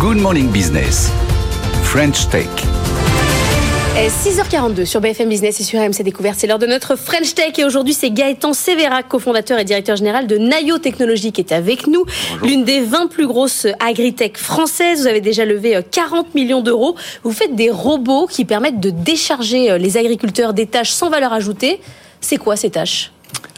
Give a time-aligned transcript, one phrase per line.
[0.00, 1.12] Good Morning Business.
[1.82, 2.48] French Tech.
[3.94, 6.36] 6h42 sur BFM Business et sur RMC Découverte.
[6.38, 10.26] C'est l'heure de notre French Tech et aujourd'hui c'est Gaëtan Sévérac, cofondateur et directeur général
[10.26, 12.06] de Nayo Technologies qui est avec nous.
[12.42, 15.02] L'une des 20 plus grosses agritech françaises.
[15.02, 16.96] Vous avez déjà levé 40 euh, millions d'euros.
[17.22, 21.34] Vous faites des robots qui permettent de décharger euh, les agriculteurs des tâches sans valeur
[21.34, 21.78] ajoutée.
[22.22, 23.12] C'est quoi ces tâches?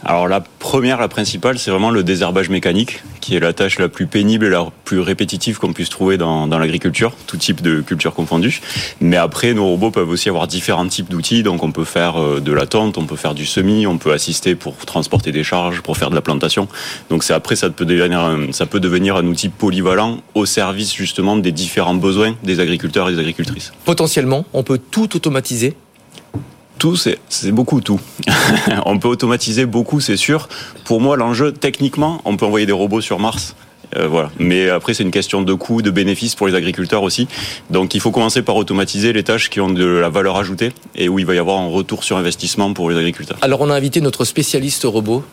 [0.05, 3.87] Alors la première, la principale, c'est vraiment le désherbage mécanique, qui est la tâche la
[3.87, 8.13] plus pénible et la plus répétitive qu'on puisse trouver dans, l'agriculture, tout type de culture
[8.13, 8.61] confondue.
[8.99, 12.41] Mais après, nos robots peuvent aussi avoir différents types d'outils, donc on peut faire euh,
[12.41, 15.81] de la tente, on peut faire du semis, on peut assister pour transporter des charges,
[15.81, 16.67] pour faire de la plantation.
[17.09, 21.37] Donc c'est après, ça peut devenir, ça peut devenir un outil polyvalent au service justement
[21.37, 23.71] des différents besoins des agriculteurs et des agricultrices.
[23.85, 25.75] Potentiellement, on peut tout automatiser
[26.77, 27.99] tout, c'est beaucoup tout.
[28.85, 30.49] on peut automatiser beaucoup, c'est sûr.
[30.85, 33.55] Pour moi, l'enjeu, techniquement, on peut envoyer des robots sur Mars.
[33.97, 34.31] Euh, voilà.
[34.39, 37.27] Mais après, c'est une question de coût, de bénéfices pour les agriculteurs aussi.
[37.69, 41.09] Donc, il faut commencer par automatiser les tâches qui ont de la valeur ajoutée et
[41.09, 43.37] où il va y avoir un retour sur investissement pour les agriculteurs.
[43.41, 45.23] Alors, on a invité notre spécialiste robot.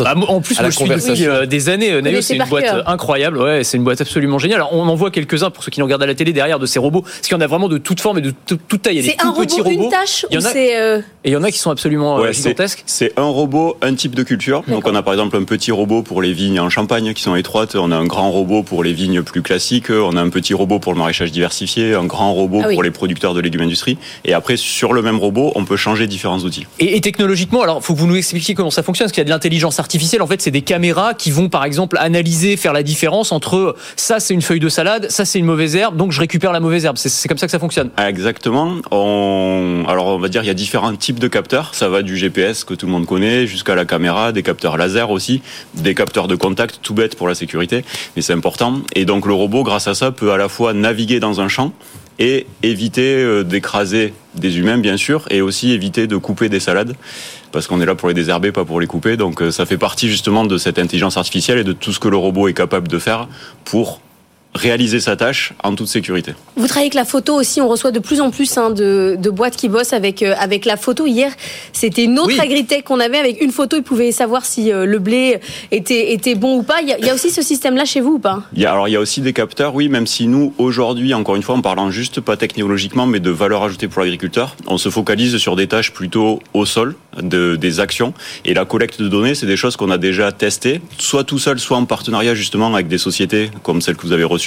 [0.00, 1.92] Bah, en plus, moi, je suis depuis euh, des années.
[1.92, 3.38] Euh, Nayo, c'est une boîte incroyable.
[3.38, 4.60] Ouais, c'est une boîte absolument géniale.
[4.60, 6.66] Alors, on en voit quelques-uns pour ceux qui nous regardent à la télé derrière de
[6.66, 7.02] ces robots.
[7.02, 8.96] Parce qu'il y en a vraiment de toutes formes et de toute taille.
[8.96, 9.84] Il y a des tout petits robots.
[9.84, 12.82] Une tâche il y en a, Et il y en a qui sont absolument gigantesques.
[12.86, 14.62] C'est un robot, un type de culture.
[14.68, 17.36] Donc, on a par exemple un petit robot pour les vignes en Champagne qui sont
[17.36, 17.49] étroites.
[17.74, 20.78] On a un grand robot pour les vignes plus classiques, on a un petit robot
[20.78, 23.98] pour le maraîchage diversifié, un grand robot ah pour les producteurs de légumes industrie.
[24.24, 26.66] Et après, sur le même robot, on peut changer différents outils.
[26.78, 29.24] Et, technologiquement, alors, faut que vous nous expliquiez comment ça fonctionne, parce qu'il y a
[29.24, 30.22] de l'intelligence artificielle.
[30.22, 34.20] En fait, c'est des caméras qui vont, par exemple, analyser, faire la différence entre ça,
[34.20, 36.84] c'est une feuille de salade, ça, c'est une mauvaise herbe, donc je récupère la mauvaise
[36.84, 36.96] herbe.
[36.98, 37.90] C'est comme ça que ça fonctionne.
[37.98, 38.76] Exactement.
[38.90, 39.84] On...
[39.88, 41.74] Alors, on va dire, il y a différents types de capteurs.
[41.74, 45.10] Ça va du GPS que tout le monde connaît jusqu'à la caméra, des capteurs laser
[45.10, 45.42] aussi,
[45.74, 47.34] des capteurs de contact tout bête pour la
[48.16, 48.80] mais c'est important.
[48.94, 51.72] Et donc le robot, grâce à ça, peut à la fois naviguer dans un champ
[52.18, 56.94] et éviter euh, d'écraser des humains, bien sûr, et aussi éviter de couper des salades,
[57.50, 59.16] parce qu'on est là pour les désherber, pas pour les couper.
[59.16, 62.08] Donc euh, ça fait partie justement de cette intelligence artificielle et de tout ce que
[62.08, 63.26] le robot est capable de faire
[63.64, 64.00] pour
[64.54, 66.32] réaliser sa tâche en toute sécurité.
[66.56, 69.56] Vous travaillez avec la photo aussi, on reçoit de plus en plus hein, de, boîtes
[69.56, 71.06] qui bossent avec, euh, avec la photo.
[71.06, 71.32] Hier,
[71.72, 74.98] c'était une autre agritech qu'on avait avec une photo, ils pouvaient savoir si euh, le
[74.98, 75.38] blé
[75.70, 76.80] était, était bon ou pas.
[76.82, 78.42] Il y, a, aussi ce système-là chez vous ou pas?
[78.54, 81.14] Il y a, Alors il y a aussi des capteurs, oui, même si nous, aujourd'hui,
[81.14, 84.78] encore une fois, en parlant juste pas technologiquement, mais de valeur ajoutée pour l'agriculteur, on
[84.78, 88.14] se focalise sur des tâches plutôt au sol, de, des actions.
[88.44, 91.60] Et la collecte de données, c'est des choses qu'on a déjà testées, soit tout seul,
[91.60, 94.39] soit en partenariat justement avec des sociétés comme celle que vous avez reçue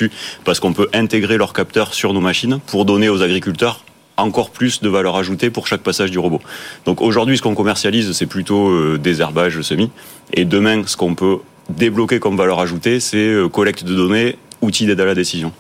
[0.44, 3.84] parce qu'on peut intégrer leurs capteurs sur nos machines pour donner aux agriculteurs
[4.18, 6.40] encore plus de valeur ajoutée pour chaque passage du robot.
[6.86, 9.90] Donc aujourd'hui, ce qu'on commercialise, c'est plutôt euh, des herbages semis.
[10.34, 11.38] Et demain, ce qu'on peut
[11.70, 15.52] débloquer comme valeur ajoutée, c'est euh, collecte de données, outils d'aide à la décision.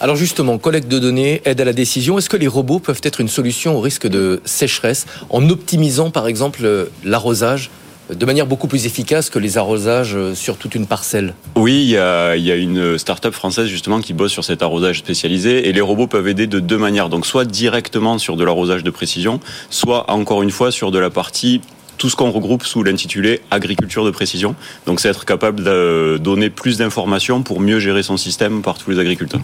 [0.00, 3.20] Alors justement, collecte de données, aide à la décision, est-ce que les robots peuvent être
[3.20, 7.70] une solution au risque de sécheresse en optimisant par exemple euh, l'arrosage
[8.14, 11.34] de manière beaucoup plus efficace que les arrosages sur toute une parcelle.
[11.56, 15.72] Oui, il y a une start-up française justement qui bosse sur cet arrosage spécialisé et
[15.72, 17.08] les robots peuvent aider de deux manières.
[17.08, 21.10] Donc soit directement sur de l'arrosage de précision, soit encore une fois sur de la
[21.10, 21.60] partie
[22.00, 24.54] tout ce qu'on regroupe sous l'intitulé agriculture de précision.
[24.86, 28.90] Donc c'est être capable de donner plus d'informations pour mieux gérer son système par tous
[28.90, 29.42] les agriculteurs.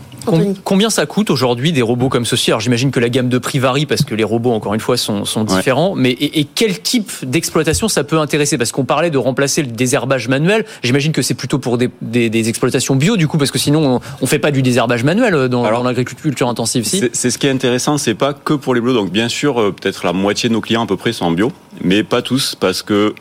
[0.65, 3.59] Combien ça coûte aujourd'hui des robots comme ceci Alors j'imagine que la gamme de prix
[3.59, 5.94] varie parce que les robots, encore une fois, sont, différents.
[5.94, 8.56] Mais et, quel type d'exploitation ça peut intéresser?
[8.56, 10.65] Parce qu'on parlait de remplacer le désherbage manuel.
[10.83, 14.27] J'imagine que c'est plutôt pour des, exploitations bio du coup, parce que sinon on, ne
[14.27, 16.87] fait pas du désherbage manuel dans, l'agriculture intensive.
[16.87, 17.03] Si?
[17.12, 18.94] c'est ce qui est intéressant, c'est pas que pour les bleus.
[18.94, 21.33] Donc bien sûr, euh, peut-être la moitié de nos clients à peu près sont en
[21.33, 21.53] bio,
[21.86, 23.14] mais pas tous parce que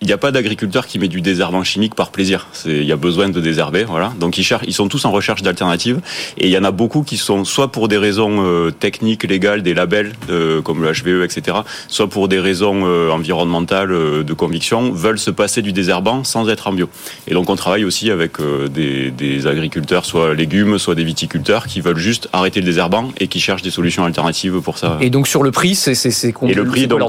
[0.00, 2.46] il n'y a pas d'agriculteur qui met du désherbant chimique par plaisir.
[2.66, 4.12] Il y a besoin de désherber, voilà.
[4.20, 6.00] Donc ils cherchent, ils sont tous en recherche d'alternatives.
[6.36, 9.62] Et il y en a beaucoup qui sont soit pour des raisons euh, techniques, légales,
[9.62, 11.58] des labels euh, comme le HVE, etc.
[11.88, 16.68] Soit pour des raisons euh, environnementales, de conviction, veulent se passer du désherbant sans être
[16.68, 16.88] en bio.
[17.26, 18.34] Et donc on travaille aussi avec
[18.72, 23.26] des, des, agriculteurs, soit légumes, soit des viticulteurs, qui veulent juste arrêter le désherbant et
[23.26, 24.98] qui cherchent des solutions alternatives pour ça.
[25.00, 27.00] Et donc sur le prix, c'est combien Et le prix, donc,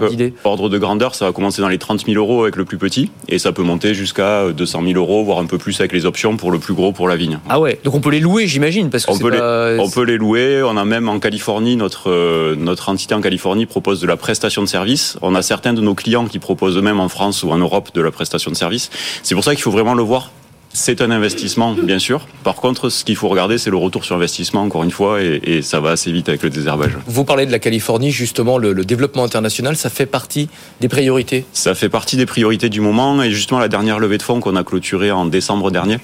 [0.43, 3.11] ordre de grandeur, ça va commencer dans les 30 000 euros avec le plus petit
[3.27, 6.35] et ça peut monter jusqu'à 200 000 euros, voire un peu plus avec les options
[6.37, 7.37] pour le plus gros pour la vigne.
[7.47, 10.03] Ah ouais, donc on peut les louer, j'imagine, parce que on peut, les, on peut
[10.03, 10.63] les louer.
[10.63, 14.63] On a même en Californie notre euh, notre entité en Californie propose de la prestation
[14.63, 15.17] de service.
[15.21, 18.01] On a certains de nos clients qui proposent eux-mêmes en France ou en Europe de
[18.01, 18.89] la prestation de service.
[19.21, 20.31] C'est pour ça qu'il faut vraiment le voir
[20.79, 22.25] c'est un investissement, bien sûr.
[22.43, 25.61] Par contre, ce qu'il faut regarder, c'est le retour sur investissement, encore une fois, et,
[25.61, 26.97] ça va assez vite avec le désherbage.
[27.05, 30.47] Vous parlez de la Californie, justement, le, développement international, ça fait partie
[30.79, 31.45] des priorités?
[31.53, 34.55] Ça fait partie des priorités du moment, et justement, la dernière levée de fonds qu'on
[34.55, 35.97] a clôturée en décembre dernier,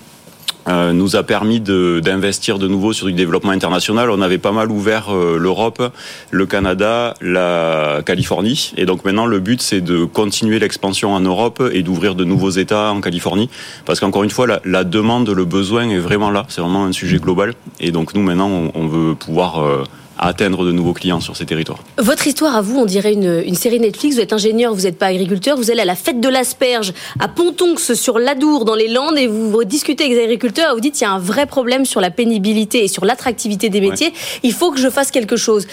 [0.67, 4.09] nous a permis d'investir de, nouveau sur du développement international.
[4.09, 5.81] On avait pas mal ouvert euh, l'Europe,
[6.31, 8.73] le Canada, la Californie.
[8.77, 12.49] Et donc maintenant, le but, c'est de continuer l'expansion en Europe et d'ouvrir de nouveaux
[12.49, 13.49] États en Californie.
[13.85, 16.45] Parce qu'encore une fois, la, la, demande, le besoin est vraiment là.
[16.49, 17.53] C'est vraiment un sujet global.
[17.79, 19.63] Et donc nous, maintenant, on, on veut pouvoir...
[19.63, 19.83] Euh,
[20.17, 21.79] à atteindre de nouveaux clients sur ces territoires.
[21.97, 24.15] Votre histoire à vous, on dirait une, une série Netflix.
[24.15, 25.57] Vous êtes ingénieur, vous n'êtes pas agriculteur.
[25.57, 29.27] Vous allez à la fête de l'asperge à Pontonx sur l'Adour dans les Landes et
[29.27, 30.71] vous, discutez avec les agriculteurs.
[30.71, 33.69] Et vous dites il y a un vrai problème sur la pénibilité et sur l'attractivité
[33.69, 34.13] des métiers.
[34.43, 35.67] Il faut que je fasse quelque chose.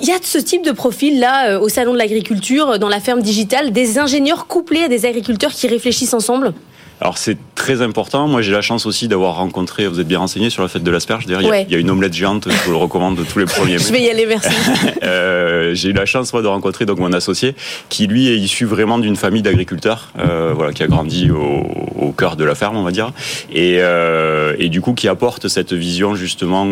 [0.00, 3.00] Il y a ce type de profil là euh, au salon de l'agriculture, dans la
[3.00, 6.54] ferme digitale, des ingénieurs couplés à des agriculteurs qui réfléchissent ensemble?
[7.00, 8.26] Alors c'est très important.
[8.26, 10.90] Moi j'ai la chance aussi d'avoir rencontré, vous êtes bien renseigné sur la fête de
[10.90, 11.26] l'asperge.
[11.26, 13.78] D'ailleurs il y, a une omelette géante, je vous le recommande tous les premiers.
[13.78, 14.48] je vais y aller, merci.
[15.02, 17.54] euh, j'ai eu la chance moi de rencontrer donc mon associé,
[17.88, 21.66] qui lui est issu vraiment d'une famille d'agriculteurs, euh, voilà, qui a grandi au,
[21.98, 23.12] au, cœur de la ferme on va dire,
[23.52, 26.66] et, euh, et du coup qui apporte cette vision justement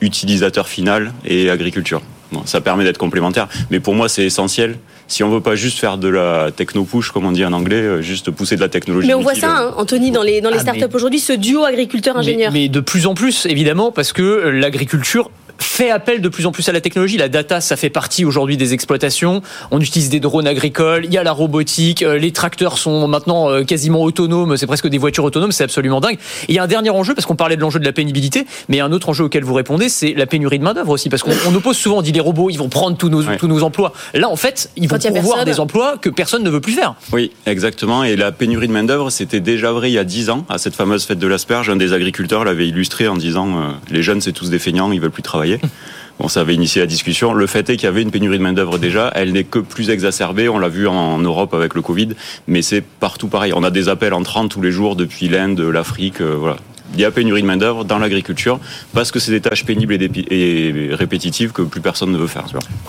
[0.00, 2.00] utilisateur final et agriculture.
[2.32, 4.76] Bon, ça permet d'être complémentaire, mais pour moi c'est essentiel
[5.08, 8.02] si on veut pas juste faire de la techno-push, comme on dit en anglais, euh,
[8.02, 9.06] juste pousser de la technologie.
[9.06, 11.64] Mais on voit ça, hein, Anthony, dans les, dans les ah, startups aujourd'hui, ce duo
[11.64, 12.52] agriculteur-ingénieur.
[12.52, 15.30] Mais, mais, de plus en plus, évidemment, parce que l'agriculture
[15.76, 17.18] fait appel de plus en plus à la technologie.
[17.18, 19.42] La data, ça fait partie aujourd'hui des exploitations.
[19.70, 23.50] On utilise des drones agricoles, il y a la robotique, euh, les tracteurs sont maintenant
[23.50, 26.16] euh, quasiment autonomes, c'est presque des voitures autonomes, c'est absolument dingue.
[26.48, 28.46] Et il y a un dernier enjeu, parce qu'on parlait de l'enjeu de la pénibilité,
[28.70, 31.54] mais un autre enjeu auquel vous répondez, c'est la pénurie de main-d'œuvre aussi, parce qu'on
[31.54, 33.92] oppose souvent, on dit les robots, ils vont prendre tous nos, tous nos emplois.
[34.14, 36.94] Là, en fait, ils vont pouvoir des emplois que personne ne veut plus faire.
[37.12, 38.02] Oui, exactement.
[38.02, 40.74] Et la pénurie de main-d'œuvre, c'était déjà vrai il y a 10 ans, à cette
[40.74, 41.68] fameuse fête de l'asperge.
[41.68, 45.02] Un des agriculteurs l'avait illustré en disant euh, les jeunes, c'est tous des feignants, ils
[45.02, 45.60] veulent plus travailler.
[46.18, 47.34] Bon, ça avait initié la discussion.
[47.34, 49.12] Le fait est qu'il y avait une pénurie de main-d'œuvre déjà.
[49.14, 50.48] Elle n'est que plus exacerbée.
[50.48, 52.08] On l'a vu en Europe avec le Covid,
[52.46, 53.52] mais c'est partout pareil.
[53.54, 56.56] On a des appels entrants tous les jours depuis l'Inde, l'Afrique, euh, voilà.
[56.94, 58.58] Il y a pénurie de main-d'œuvre dans l'agriculture
[58.94, 62.46] parce que c'est des tâches pénibles et, répétitives que plus personne ne veut faire.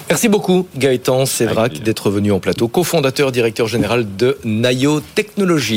[0.07, 5.75] Merci beaucoup, Gaëtan Sévrac, d'être venu en plateau, cofondateur, directeur général de Nayo Technologies.